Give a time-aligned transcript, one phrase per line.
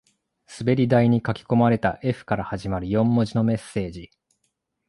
[0.47, 4.09] 滑り台に書き込まれた Ｆ から始まる四文字のメッセージ